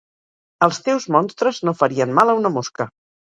Els 0.67 0.79
teus 0.87 1.05
monstres 1.17 1.59
no 1.69 1.75
farien 1.83 2.17
mal 2.21 2.33
a 2.33 2.37
una 2.41 2.53
mosca! 2.57 2.89